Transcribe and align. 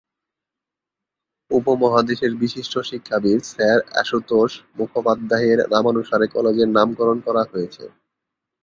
উপমহাদেশের 1.51 2.31
বিশিষ্ট 2.35 2.73
শিক্ষাবিদ 2.89 3.39
স্যার 3.45 3.79
আশুতোষ 4.01 4.51
মুখোপাধ্যায়ের 4.77 5.59
নামানুসারে 5.73 6.25
কলেজের 6.27 6.69
নামকরণ 6.69 7.17
করা 7.27 7.43
হয়েছে। 7.51 7.83